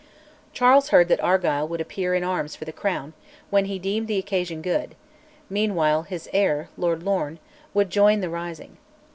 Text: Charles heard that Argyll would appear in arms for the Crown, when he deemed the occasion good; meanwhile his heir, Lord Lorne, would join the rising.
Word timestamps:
Charles 0.51 0.89
heard 0.89 1.09
that 1.09 1.21
Argyll 1.23 1.67
would 1.67 1.79
appear 1.79 2.15
in 2.15 2.23
arms 2.23 2.55
for 2.55 2.65
the 2.65 2.71
Crown, 2.73 3.13
when 3.51 3.65
he 3.65 3.77
deemed 3.77 4.07
the 4.07 4.17
occasion 4.17 4.63
good; 4.63 4.95
meanwhile 5.47 6.01
his 6.01 6.27
heir, 6.33 6.69
Lord 6.75 7.03
Lorne, 7.03 7.37
would 7.75 7.91
join 7.91 8.19
the 8.19 8.27
rising. 8.31 8.77